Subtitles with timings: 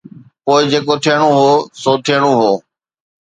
[0.43, 1.49] پوءِ جيڪو ٿيڻو هو
[1.81, 2.51] سو ٿيڻو هو.